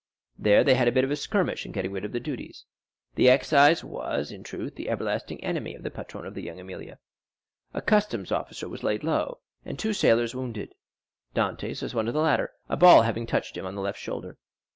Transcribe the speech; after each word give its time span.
There 0.39 0.63
they 0.63 0.73
had 0.73 0.87
a 0.87 0.91
bit 0.91 1.03
of 1.03 1.11
a 1.11 1.15
skirmish 1.15 1.63
in 1.63 1.71
getting 1.71 1.91
rid 1.91 2.03
of 2.05 2.11
the 2.11 2.19
duties; 2.19 2.65
the 3.13 3.29
excise 3.29 3.83
was, 3.83 4.31
in 4.31 4.41
truth, 4.41 4.73
the 4.73 4.89
everlasting 4.89 5.43
enemy 5.43 5.75
of 5.75 5.83
the 5.83 5.91
patron 5.91 6.25
of 6.25 6.35
La 6.35 6.41
Jeune 6.41 6.57
Amélie. 6.57 6.97
A 7.75 7.81
customs 7.83 8.31
officer 8.31 8.67
was 8.67 8.81
laid 8.81 9.03
low, 9.03 9.41
and 9.63 9.77
two 9.77 9.93
sailors 9.93 10.33
wounded; 10.33 10.73
Dantès 11.35 11.83
was 11.83 11.93
one 11.93 12.07
of 12.07 12.15
the 12.15 12.19
latter, 12.21 12.51
a 12.67 12.75
ball 12.75 13.03
having 13.03 13.27
touched 13.27 13.55
him 13.55 13.67
in 13.67 13.75
the 13.75 13.81
left 13.81 13.99
shoulder. 13.99 14.39